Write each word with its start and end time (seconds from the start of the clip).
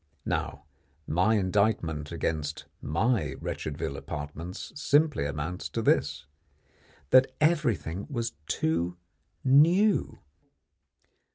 Now 0.25 0.63
my 1.05 1.35
indictment 1.35 2.11
against 2.11 2.65
my 2.81 3.35
Wretchedville 3.39 3.95
apartments 3.95 4.71
simply 4.73 5.27
amounts 5.27 5.69
to 5.69 5.83
this: 5.83 6.25
that 7.11 7.31
everything 7.39 8.07
was 8.09 8.33
too 8.47 8.97
new. 9.43 10.17